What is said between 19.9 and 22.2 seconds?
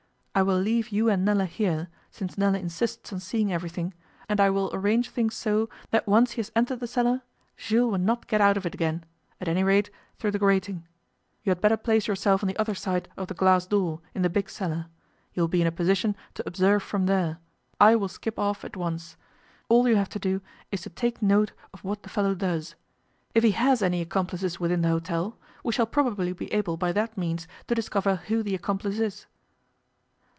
have to do is to take note of what the